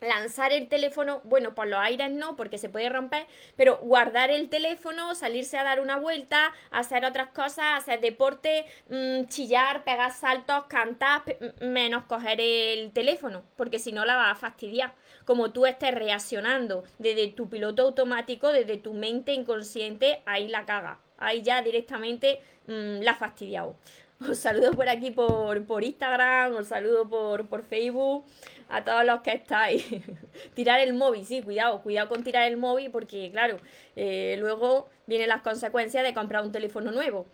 Lanzar 0.00 0.52
el 0.52 0.68
teléfono, 0.68 1.20
bueno, 1.24 1.54
por 1.54 1.66
los 1.66 1.78
aires 1.78 2.10
no, 2.10 2.36
porque 2.36 2.58
se 2.58 2.68
puede 2.68 2.88
romper, 2.88 3.26
pero 3.56 3.78
guardar 3.78 4.30
el 4.30 4.48
teléfono, 4.48 5.14
salirse 5.14 5.56
a 5.58 5.64
dar 5.64 5.80
una 5.80 5.96
vuelta, 5.96 6.52
hacer 6.70 7.04
otras 7.04 7.28
cosas, 7.28 7.78
hacer 7.78 8.00
deporte, 8.00 8.66
mm, 8.88 9.24
chillar, 9.28 9.84
pegar 9.84 10.12
saltos, 10.12 10.64
cantar, 10.68 11.22
menos 11.60 12.04
coger 12.04 12.40
el 12.40 12.92
teléfono, 12.92 13.42
porque 13.56 13.78
si 13.78 13.92
no 13.92 14.04
la 14.04 14.16
va 14.16 14.30
a 14.30 14.36
fastidiar. 14.36 14.94
Como 15.24 15.50
tú 15.52 15.66
estés 15.66 15.94
reaccionando 15.94 16.84
desde 16.98 17.28
tu 17.28 17.48
piloto 17.48 17.82
automático, 17.82 18.52
desde 18.52 18.76
tu 18.76 18.92
mente 18.92 19.32
inconsciente, 19.32 20.22
ahí 20.26 20.48
la 20.48 20.66
caga 20.66 21.00
ahí 21.18 21.42
ya 21.42 21.62
directamente 21.62 22.40
mm, 22.66 23.00
la 23.02 23.12
ha 23.12 23.14
fastidiado. 23.14 23.76
Os 24.18 24.38
saludo 24.38 24.72
por 24.72 24.88
aquí 24.88 25.10
por, 25.10 25.64
por 25.66 25.84
Instagram, 25.84 26.56
os 26.56 26.68
saludo 26.68 27.06
por, 27.06 27.46
por 27.48 27.62
Facebook, 27.62 28.24
a 28.68 28.82
todos 28.82 29.04
los 29.04 29.20
que 29.20 29.32
estáis. 29.32 29.84
tirar 30.54 30.80
el 30.80 30.94
móvil, 30.94 31.26
sí, 31.26 31.42
cuidado, 31.42 31.82
cuidado 31.82 32.08
con 32.08 32.24
tirar 32.24 32.48
el 32.50 32.56
móvil 32.56 32.90
porque, 32.90 33.30
claro, 33.30 33.58
eh, 33.94 34.36
luego 34.38 34.88
vienen 35.06 35.28
las 35.28 35.42
consecuencias 35.42 36.02
de 36.02 36.14
comprar 36.14 36.42
un 36.42 36.50
teléfono 36.50 36.92
nuevo. 36.92 37.26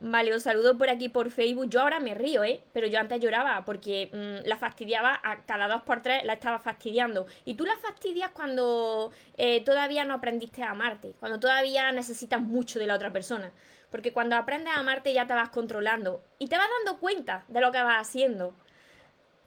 Vale, 0.00 0.32
os 0.32 0.44
saludo 0.44 0.78
por 0.78 0.88
aquí 0.90 1.08
por 1.08 1.30
Facebook. 1.30 1.68
Yo 1.68 1.80
ahora 1.80 1.98
me 1.98 2.14
río, 2.14 2.44
¿eh? 2.44 2.62
Pero 2.72 2.86
yo 2.86 3.00
antes 3.00 3.20
lloraba 3.20 3.64
porque 3.64 4.10
mm, 4.12 4.46
la 4.48 4.56
fastidiaba 4.56 5.20
cada 5.46 5.66
dos 5.66 5.82
por 5.82 6.02
tres, 6.02 6.24
la 6.24 6.34
estaba 6.34 6.60
fastidiando. 6.60 7.26
Y 7.44 7.54
tú 7.54 7.64
la 7.64 7.76
fastidias 7.78 8.30
cuando 8.30 9.10
eh, 9.36 9.64
todavía 9.64 10.04
no 10.04 10.14
aprendiste 10.14 10.62
a 10.62 10.70
amarte, 10.70 11.14
cuando 11.18 11.40
todavía 11.40 11.90
necesitas 11.90 12.40
mucho 12.40 12.78
de 12.78 12.86
la 12.86 12.94
otra 12.94 13.12
persona. 13.12 13.50
Porque 13.90 14.12
cuando 14.12 14.36
aprendes 14.36 14.72
a 14.72 14.80
amarte 14.80 15.12
ya 15.12 15.26
te 15.26 15.34
vas 15.34 15.48
controlando 15.48 16.22
y 16.38 16.46
te 16.46 16.56
vas 16.56 16.68
dando 16.84 17.00
cuenta 17.00 17.44
de 17.48 17.60
lo 17.60 17.72
que 17.72 17.82
vas 17.82 18.00
haciendo. 18.00 18.54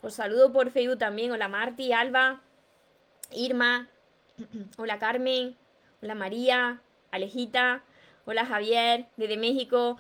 Os 0.02 0.16
saludo 0.16 0.52
por 0.52 0.70
Facebook 0.72 0.98
también. 0.98 1.32
Hola 1.32 1.48
Marti, 1.48 1.94
Alba, 1.94 2.42
Irma, 3.32 3.88
hola 4.78 5.00
Carmen, 5.00 5.56
hola 6.02 6.16
María, 6.16 6.82
Alejita. 7.12 7.84
Hola 8.26 8.46
Javier, 8.46 9.08
desde 9.18 9.36
México. 9.36 9.98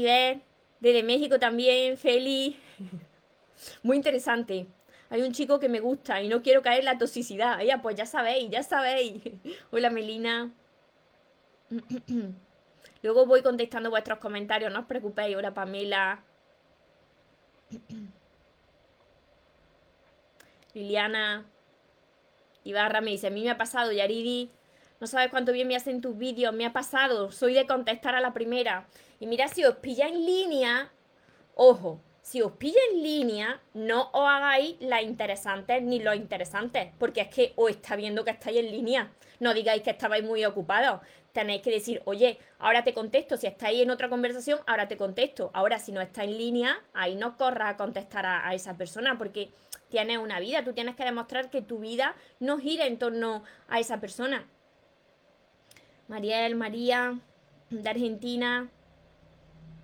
Iber, 0.00 0.40
desde 0.80 1.02
México 1.02 1.38
también. 1.38 1.96
Feli. 1.96 2.56
Muy 3.82 3.96
interesante. 3.96 4.66
Hay 5.10 5.22
un 5.22 5.32
chico 5.32 5.60
que 5.60 5.68
me 5.68 5.80
gusta 5.80 6.20
y 6.22 6.28
no 6.28 6.42
quiero 6.42 6.62
caer 6.62 6.80
en 6.80 6.86
la 6.86 6.98
toxicidad. 6.98 7.60
Ella, 7.60 7.80
pues 7.82 7.96
ya 7.96 8.06
sabéis, 8.06 8.50
ya 8.50 8.62
sabéis. 8.62 9.22
Hola 9.70 9.90
Melina. 9.90 10.52
Luego 13.02 13.26
voy 13.26 13.42
contestando 13.42 13.90
vuestros 13.90 14.18
comentarios, 14.18 14.72
no 14.72 14.80
os 14.80 14.86
preocupéis. 14.86 15.36
Hola 15.36 15.54
Pamela. 15.54 16.24
Liliana. 20.74 21.46
Ibarra 22.64 23.00
me 23.00 23.10
dice, 23.10 23.26
a 23.28 23.30
mí 23.30 23.42
me 23.44 23.50
ha 23.50 23.58
pasado, 23.58 23.92
Yaridi. 23.92 24.50
No 25.04 25.08
sabes 25.08 25.28
cuánto 25.28 25.52
bien 25.52 25.68
me 25.68 25.76
hacen 25.76 26.00
tus 26.00 26.16
vídeos, 26.16 26.54
me 26.54 26.64
ha 26.64 26.72
pasado. 26.72 27.30
Soy 27.30 27.52
de 27.52 27.66
contestar 27.66 28.14
a 28.14 28.22
la 28.22 28.32
primera. 28.32 28.86
Y 29.20 29.26
mira, 29.26 29.48
si 29.48 29.62
os 29.62 29.76
pilla 29.76 30.08
en 30.08 30.24
línea, 30.24 30.90
ojo, 31.54 32.00
si 32.22 32.40
os 32.40 32.52
pilla 32.52 32.80
en 32.90 33.02
línea, 33.02 33.60
no 33.74 34.08
os 34.14 34.26
hagáis 34.26 34.76
las 34.80 35.02
interesantes 35.02 35.82
ni 35.82 36.00
los 36.00 36.16
interesantes, 36.16 36.88
porque 36.98 37.20
es 37.20 37.28
que 37.28 37.52
os 37.56 37.70
está 37.70 37.96
viendo 37.96 38.24
que 38.24 38.30
estáis 38.30 38.56
en 38.56 38.70
línea. 38.70 39.12
No 39.40 39.52
digáis 39.52 39.82
que 39.82 39.90
estabais 39.90 40.24
muy 40.24 40.42
ocupados. 40.46 41.02
Tenéis 41.34 41.60
que 41.60 41.70
decir, 41.70 42.00
oye, 42.06 42.38
ahora 42.58 42.82
te 42.82 42.94
contesto. 42.94 43.36
Si 43.36 43.46
estáis 43.46 43.82
en 43.82 43.90
otra 43.90 44.08
conversación, 44.08 44.60
ahora 44.66 44.88
te 44.88 44.96
contesto. 44.96 45.50
Ahora, 45.52 45.78
si 45.80 45.92
no 45.92 46.00
está 46.00 46.24
en 46.24 46.38
línea, 46.38 46.82
ahí 46.94 47.14
no 47.14 47.36
corras 47.36 47.74
a 47.74 47.76
contestar 47.76 48.24
a, 48.24 48.48
a 48.48 48.54
esa 48.54 48.78
persona, 48.78 49.18
porque 49.18 49.50
tienes 49.90 50.16
una 50.16 50.40
vida. 50.40 50.64
Tú 50.64 50.72
tienes 50.72 50.96
que 50.96 51.04
demostrar 51.04 51.50
que 51.50 51.60
tu 51.60 51.80
vida 51.80 52.16
no 52.40 52.58
gira 52.58 52.86
en 52.86 52.98
torno 52.98 53.44
a 53.68 53.80
esa 53.80 54.00
persona. 54.00 54.48
Mariel, 56.08 56.54
María, 56.54 57.18
de 57.70 57.88
Argentina. 57.88 58.70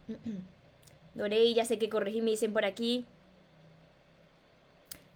Dorey, 1.14 1.54
ya 1.54 1.64
sé 1.64 1.78
que 1.78 1.88
corregí, 1.88 2.22
me 2.22 2.30
dicen 2.30 2.52
por 2.52 2.64
aquí. 2.64 3.06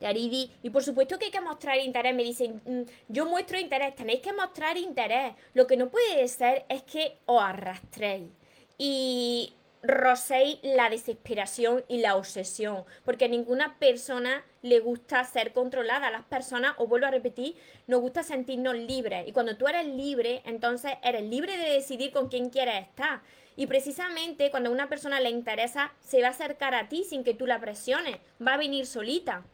De. 0.00 0.50
Y 0.62 0.70
por 0.70 0.82
supuesto 0.82 1.18
que 1.18 1.26
hay 1.26 1.30
que 1.30 1.40
mostrar 1.40 1.78
interés. 1.78 2.14
Me 2.14 2.24
dicen, 2.24 2.60
mm, 2.64 2.82
yo 3.08 3.26
muestro 3.26 3.58
interés. 3.58 3.94
Tenéis 3.94 4.20
que 4.20 4.32
mostrar 4.32 4.76
interés. 4.76 5.34
Lo 5.54 5.66
que 5.66 5.76
no 5.76 5.88
puede 5.88 6.28
ser 6.28 6.66
es 6.68 6.82
que 6.82 7.18
os 7.26 7.42
arrastréis. 7.42 8.28
Y 8.76 9.54
roséis 9.84 10.58
la 10.62 10.88
desesperación 10.88 11.84
y 11.88 11.98
la 11.98 12.16
obsesión, 12.16 12.84
porque 13.04 13.26
a 13.26 13.28
ninguna 13.28 13.78
persona 13.78 14.44
le 14.62 14.80
gusta 14.80 15.22
ser 15.24 15.52
controlada. 15.52 16.08
A 16.08 16.10
las 16.10 16.24
personas, 16.24 16.74
os 16.78 16.88
vuelvo 16.88 17.06
a 17.06 17.10
repetir, 17.10 17.54
nos 17.86 18.00
gusta 18.00 18.22
sentirnos 18.22 18.76
libres. 18.76 19.28
Y 19.28 19.32
cuando 19.32 19.56
tú 19.56 19.68
eres 19.68 19.86
libre, 19.86 20.42
entonces 20.46 20.92
eres 21.02 21.22
libre 21.22 21.56
de 21.56 21.70
decidir 21.70 22.12
con 22.12 22.28
quién 22.28 22.50
quieres 22.50 22.82
estar. 22.82 23.20
Y 23.56 23.66
precisamente 23.66 24.50
cuando 24.50 24.70
a 24.70 24.72
una 24.72 24.88
persona 24.88 25.20
le 25.20 25.30
interesa, 25.30 25.92
se 26.00 26.22
va 26.22 26.28
a 26.28 26.30
acercar 26.30 26.74
a 26.74 26.88
ti 26.88 27.04
sin 27.04 27.22
que 27.22 27.34
tú 27.34 27.46
la 27.46 27.60
presiones, 27.60 28.16
va 28.44 28.54
a 28.54 28.58
venir 28.58 28.86
solita. 28.86 29.44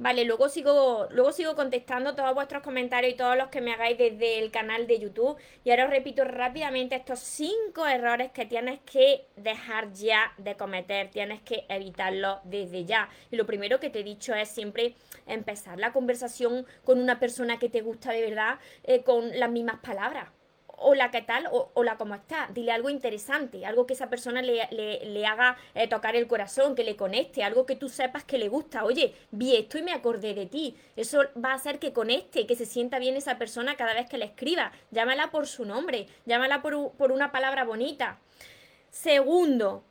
Vale, 0.00 0.24
luego 0.24 0.48
sigo, 0.48 1.08
luego 1.10 1.30
sigo 1.30 1.54
contestando 1.54 2.14
todos 2.14 2.32
vuestros 2.34 2.62
comentarios 2.62 3.12
y 3.12 3.16
todos 3.18 3.36
los 3.36 3.48
que 3.48 3.60
me 3.60 3.74
hagáis 3.74 3.98
desde 3.98 4.38
el 4.38 4.50
canal 4.50 4.86
de 4.86 4.98
YouTube. 4.98 5.36
Y 5.62 5.70
ahora 5.70 5.84
os 5.84 5.90
repito 5.90 6.24
rápidamente 6.24 6.94
estos 6.96 7.18
cinco 7.18 7.86
errores 7.86 8.32
que 8.32 8.46
tienes 8.46 8.80
que 8.80 9.26
dejar 9.36 9.92
ya 9.92 10.32
de 10.38 10.56
cometer, 10.56 11.10
tienes 11.10 11.42
que 11.42 11.66
evitarlos 11.68 12.38
desde 12.44 12.86
ya. 12.86 13.10
Y 13.30 13.36
lo 13.36 13.44
primero 13.44 13.78
que 13.78 13.90
te 13.90 14.00
he 14.00 14.02
dicho 14.02 14.34
es 14.34 14.48
siempre 14.48 14.94
empezar 15.26 15.78
la 15.78 15.92
conversación 15.92 16.64
con 16.82 16.98
una 16.98 17.20
persona 17.20 17.58
que 17.58 17.68
te 17.68 17.82
gusta 17.82 18.12
de 18.12 18.22
verdad 18.22 18.58
eh, 18.84 19.02
con 19.02 19.38
las 19.38 19.50
mismas 19.50 19.80
palabras 19.80 20.30
hola, 20.80 21.10
¿qué 21.10 21.22
tal? 21.22 21.46
O, 21.52 21.70
hola, 21.74 21.96
¿cómo 21.96 22.14
está? 22.14 22.48
Dile 22.52 22.72
algo 22.72 22.90
interesante, 22.90 23.64
algo 23.64 23.86
que 23.86 23.94
esa 23.94 24.10
persona 24.10 24.42
le, 24.42 25.26
haga 25.26 25.56
eh, 25.74 25.86
tocar 25.88 26.16
el 26.16 26.26
corazón, 26.26 26.74
que 26.74 26.84
le 26.84 26.96
conecte, 26.96 27.44
algo 27.44 27.66
que 27.66 27.76
tú 27.76 27.88
sepas 27.88 28.24
que 28.24 28.38
le 28.38 28.48
gusta. 28.48 28.84
Oye, 28.84 29.14
vi 29.30 29.56
esto 29.56 29.78
y 29.78 29.82
me 29.82 29.92
acordé 29.92 30.34
de 30.34 30.46
ti. 30.46 30.76
Eso 30.96 31.22
va 31.42 31.52
a 31.52 31.54
hacer 31.54 31.78
que 31.78 31.92
conecte, 31.92 32.46
que 32.46 32.56
se 32.56 32.66
sienta 32.66 32.98
bien 32.98 33.16
esa 33.16 33.38
persona 33.38 33.76
cada 33.76 33.94
vez 33.94 34.08
que 34.08 34.18
le 34.18 34.24
escriba. 34.24 34.72
Llámala 34.90 35.30
por 35.30 35.46
su 35.46 35.64
nombre, 35.64 36.06
llámala 36.24 36.62
por, 36.62 37.12
una 37.12 37.30
palabra 37.30 37.64
bonita. 37.64 38.18
Segundo, 38.90 39.84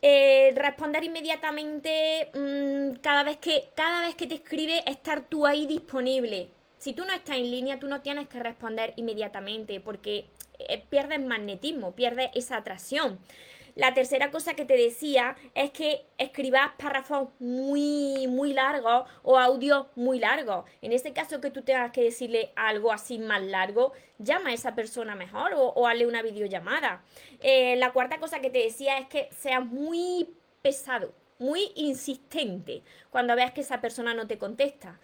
eh, 0.00 0.52
responder 0.54 1.04
inmediatamente 1.04 2.30
mm, 2.34 3.00
cada, 3.00 3.24
vez 3.24 3.38
que, 3.38 3.68
cada 3.74 4.00
vez 4.00 4.14
que 4.14 4.26
te 4.26 4.36
escribe, 4.36 4.82
estar 4.86 5.22
tú 5.22 5.44
ahí 5.44 5.66
disponible. 5.66 6.48
Si 6.78 6.92
tú 6.92 7.04
no 7.04 7.12
estás 7.12 7.36
en 7.36 7.50
línea, 7.50 7.80
tú 7.80 7.88
no 7.88 8.00
tienes 8.00 8.28
que 8.28 8.38
responder 8.38 8.92
inmediatamente 8.96 9.80
porque 9.80 10.26
eh, 10.58 10.84
pierdes 10.88 11.20
magnetismo, 11.20 11.94
pierdes 11.94 12.30
esa 12.34 12.56
atracción. 12.56 13.18
La 13.76 13.92
tercera 13.92 14.30
cosa 14.30 14.54
que 14.54 14.64
te 14.64 14.74
decía 14.74 15.36
es 15.54 15.70
que 15.70 16.06
escribas 16.16 16.70
párrafos 16.78 17.28
muy, 17.38 18.26
muy 18.26 18.54
largos 18.54 19.06
o 19.22 19.38
audios 19.38 19.88
muy 19.96 20.18
largos. 20.18 20.64
En 20.80 20.92
este 20.92 21.12
caso 21.12 21.42
que 21.42 21.50
tú 21.50 21.60
tengas 21.60 21.92
que 21.92 22.02
decirle 22.02 22.52
algo 22.56 22.90
así 22.90 23.18
más 23.18 23.42
largo, 23.42 23.92
llama 24.18 24.48
a 24.48 24.54
esa 24.54 24.74
persona 24.74 25.14
mejor 25.14 25.52
o, 25.54 25.86
hazle 25.86 26.06
una 26.06 26.22
videollamada. 26.22 27.04
Eh, 27.42 27.76
la 27.76 27.92
cuarta 27.92 28.18
cosa 28.18 28.40
que 28.40 28.48
te 28.48 28.60
decía 28.60 28.96
es 28.96 29.08
que 29.08 29.28
seas 29.38 29.66
muy 29.66 30.26
pesado, 30.62 31.12
muy 31.38 31.70
insistente 31.74 32.82
cuando 33.10 33.36
veas 33.36 33.52
que 33.52 33.60
esa 33.60 33.82
persona 33.82 34.14
no 34.14 34.26
te 34.26 34.38
contesta. 34.38 34.98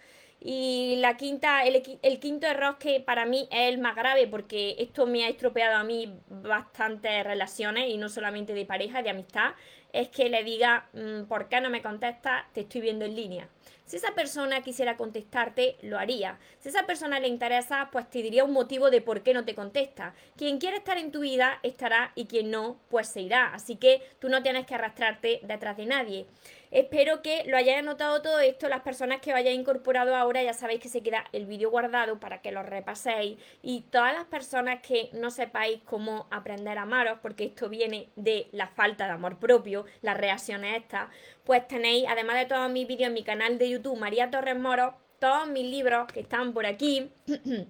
Y 0.45 0.97
la 0.97 1.15
quinta, 1.15 1.63
el, 1.63 2.19
quinto 2.19 2.47
error 2.47 2.77
que 2.77 2.99
para 2.99 3.25
mí 3.25 3.47
es 3.49 3.69
el 3.69 3.77
más 3.77 3.95
grave, 3.95 4.27
porque 4.27 4.75
esto 4.77 5.05
me 5.05 5.23
ha 5.23 5.29
estropeado 5.29 5.77
a 5.77 5.85
mí 5.85 6.19
bastantes 6.27 7.23
relaciones, 7.23 7.89
y 7.89 7.95
no 7.95 8.09
solamente 8.09 8.53
de 8.53 8.65
pareja, 8.65 9.01
de 9.01 9.09
amistad, 9.09 9.53
es 9.93 10.09
que 10.09 10.27
le 10.27 10.43
diga, 10.43 10.89
mm, 10.93 11.23
¿por 11.23 11.47
qué 11.47 11.61
no 11.61 11.69
me 11.69 11.81
contestas? 11.81 12.45
Te 12.53 12.61
estoy 12.61 12.81
viendo 12.81 13.05
en 13.05 13.15
línea. 13.15 13.47
Si 13.85 13.97
esa 13.97 14.15
persona 14.15 14.61
quisiera 14.61 14.97
contestarte, 14.97 15.75
lo 15.81 15.99
haría. 15.99 16.39
Si 16.59 16.69
esa 16.69 16.85
persona 16.85 17.19
le 17.19 17.27
interesa, 17.27 17.89
pues 17.91 18.09
te 18.09 18.23
diría 18.23 18.43
un 18.43 18.53
motivo 18.53 18.89
de 18.89 19.01
por 19.01 19.21
qué 19.21 19.33
no 19.33 19.45
te 19.45 19.55
contesta. 19.55 20.15
Quien 20.35 20.57
quiere 20.57 20.77
estar 20.77 20.97
en 20.97 21.11
tu 21.11 21.19
vida 21.19 21.59
estará 21.63 22.11
y 22.15 22.25
quien 22.25 22.49
no, 22.49 22.79
pues 22.89 23.07
se 23.07 23.21
irá. 23.21 23.53
Así 23.53 23.75
que 23.75 24.01
tú 24.19 24.29
no 24.29 24.41
tienes 24.41 24.65
que 24.65 24.75
arrastrarte 24.75 25.41
detrás 25.43 25.77
de 25.77 25.85
nadie. 25.85 26.25
Espero 26.71 27.21
que 27.21 27.43
lo 27.45 27.55
hayáis 27.55 27.83
notado 27.83 28.23
todo 28.23 28.39
esto. 28.39 28.67
Las 28.67 28.81
personas 28.81 29.21
que 29.21 29.31
vayáis 29.31 29.59
incorporado 29.59 30.15
ahora 30.15 30.41
ya 30.41 30.53
sabéis 30.53 30.81
que 30.81 30.89
se 30.89 31.03
queda 31.03 31.25
el 31.31 31.45
vídeo 31.45 31.69
guardado 31.69 32.19
para 32.19 32.41
que 32.41 32.51
lo 32.51 32.63
repaséis. 32.63 33.37
Y 33.61 33.81
todas 33.91 34.11
las 34.11 34.25
personas 34.25 34.79
que 34.81 35.11
no 35.13 35.29
sepáis 35.29 35.81
cómo 35.85 36.25
aprender 36.31 36.79
a 36.79 36.81
amaros, 36.83 37.19
porque 37.21 37.43
esto 37.43 37.69
viene 37.69 38.09
de 38.15 38.47
la 38.53 38.69
falta 38.69 39.05
de 39.05 39.11
amor 39.11 39.37
propio, 39.37 39.82
las 40.01 40.17
reacciones 40.17 40.77
estas, 40.77 41.09
pues 41.43 41.67
tenéis, 41.67 42.05
además 42.07 42.37
de 42.37 42.45
todos 42.45 42.69
mis 42.69 42.87
vídeos 42.87 43.07
en 43.07 43.13
mi 43.13 43.23
canal 43.23 43.57
de 43.57 43.69
YouTube, 43.69 43.97
María 43.97 44.31
Torres 44.31 44.57
Moro, 44.57 44.95
todos 45.19 45.47
mis 45.47 45.65
libros 45.65 46.07
que 46.11 46.21
están 46.21 46.53
por 46.53 46.65
aquí. 46.65 47.11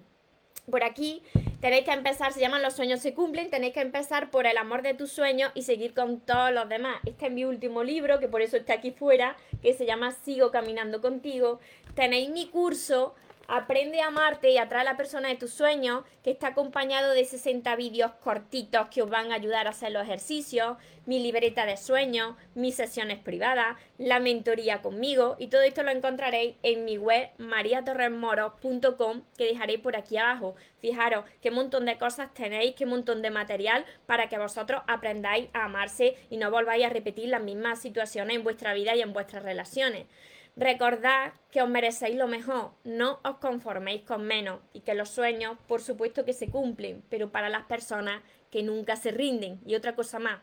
por 0.70 0.82
aquí 0.82 1.22
tenéis 1.60 1.84
que 1.84 1.92
empezar, 1.92 2.32
se 2.32 2.40
llaman 2.40 2.62
Los 2.62 2.74
sueños 2.74 3.00
se 3.00 3.14
cumplen, 3.14 3.50
tenéis 3.50 3.74
que 3.74 3.80
empezar 3.80 4.30
por 4.30 4.46
el 4.46 4.56
amor 4.56 4.82
de 4.82 4.94
tus 4.94 5.10
sueños 5.10 5.50
y 5.54 5.62
seguir 5.62 5.94
con 5.94 6.20
todos 6.20 6.52
los 6.52 6.68
demás. 6.68 6.96
Este 7.04 7.26
es 7.26 7.32
mi 7.32 7.44
último 7.44 7.82
libro, 7.82 8.18
que 8.18 8.28
por 8.28 8.42
eso 8.42 8.56
está 8.56 8.74
aquí 8.74 8.90
fuera, 8.90 9.36
que 9.62 9.72
se 9.72 9.86
llama 9.86 10.12
Sigo 10.12 10.50
caminando 10.50 11.00
contigo. 11.00 11.60
Tenéis 11.94 12.30
mi 12.30 12.48
curso 12.48 13.14
Aprende 13.46 14.00
a 14.00 14.06
amarte 14.06 14.50
y 14.50 14.58
atrae 14.58 14.80
a 14.82 14.84
la 14.84 14.96
persona 14.96 15.28
de 15.28 15.36
tus 15.36 15.52
sueños, 15.52 16.04
que 16.22 16.30
está 16.30 16.48
acompañado 16.48 17.12
de 17.12 17.24
60 17.24 17.76
vídeos 17.76 18.12
cortitos 18.22 18.88
que 18.88 19.02
os 19.02 19.10
van 19.10 19.32
a 19.32 19.36
ayudar 19.36 19.66
a 19.66 19.70
hacer 19.70 19.92
los 19.92 20.04
ejercicios, 20.04 20.76
mi 21.06 21.20
libreta 21.20 21.66
de 21.66 21.76
sueños, 21.76 22.36
mis 22.54 22.76
sesiones 22.76 23.18
privadas, 23.18 23.76
la 23.98 24.20
mentoría 24.20 24.80
conmigo 24.80 25.36
y 25.38 25.48
todo 25.48 25.62
esto 25.62 25.82
lo 25.82 25.90
encontraréis 25.90 26.56
en 26.62 26.84
mi 26.84 26.96
web 26.96 27.28
mariatorresmoros.com 27.38 29.22
que 29.36 29.44
dejaré 29.44 29.78
por 29.78 29.96
aquí 29.96 30.16
abajo. 30.16 30.54
Fijaros 30.80 31.24
qué 31.42 31.50
montón 31.50 31.84
de 31.84 31.98
cosas 31.98 32.32
tenéis, 32.32 32.74
qué 32.74 32.86
montón 32.86 33.20
de 33.20 33.30
material 33.30 33.84
para 34.06 34.28
que 34.28 34.38
vosotros 34.38 34.82
aprendáis 34.86 35.48
a 35.52 35.64
amarse 35.64 36.16
y 36.30 36.38
no 36.38 36.50
volváis 36.50 36.86
a 36.86 36.90
repetir 36.90 37.28
las 37.28 37.42
mismas 37.42 37.80
situaciones 37.80 38.36
en 38.36 38.44
vuestra 38.44 38.72
vida 38.72 38.94
y 38.96 39.02
en 39.02 39.12
vuestras 39.12 39.42
relaciones. 39.42 40.06
Recordad 40.56 41.32
que 41.50 41.62
os 41.62 41.68
merecéis 41.68 42.14
lo 42.14 42.28
mejor, 42.28 42.70
no 42.84 43.18
os 43.24 43.38
conforméis 43.38 44.02
con 44.02 44.22
menos 44.22 44.60
y 44.72 44.80
que 44.80 44.94
los 44.94 45.10
sueños, 45.10 45.58
por 45.66 45.80
supuesto 45.80 46.24
que 46.24 46.32
se 46.32 46.48
cumplen, 46.48 47.02
pero 47.10 47.30
para 47.30 47.48
las 47.48 47.64
personas 47.64 48.22
que 48.52 48.62
nunca 48.62 48.94
se 48.94 49.10
rinden. 49.10 49.60
Y 49.66 49.74
otra 49.74 49.96
cosa 49.96 50.20
más, 50.20 50.40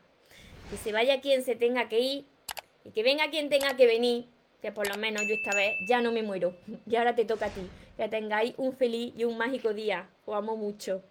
que 0.70 0.76
se 0.76 0.92
vaya 0.92 1.22
quien 1.22 1.44
se 1.44 1.56
tenga 1.56 1.88
que 1.88 2.00
ir 2.02 2.26
y 2.84 2.92
que 2.92 3.04
venga 3.04 3.30
quien 3.30 3.48
tenga 3.48 3.78
que 3.78 3.88
venir, 3.88 4.28
que 4.62 4.74
por 4.74 4.90
lo 4.90 4.98
menos 4.98 5.22
yo 5.28 5.34
esta 5.34 5.56
vez 5.56 5.76
ya 5.88 6.02
no 6.02 6.12
me 6.12 6.24
muero. 6.24 6.56
Y 6.86 6.98
ahora 6.98 7.16
te 7.16 7.24
toca 7.24 7.46
a 7.46 7.50
ti. 7.50 7.62
Que 7.96 8.10
tengáis 8.10 8.54
un 8.58 8.74
feliz 8.74 9.14
y 9.16 9.24
un 9.24 9.38
mágico 9.38 9.74
día. 9.74 10.10
Os 10.26 10.36
amo 10.36 10.58
mucho. 10.58 11.04